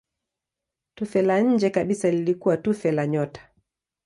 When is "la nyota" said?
2.91-3.49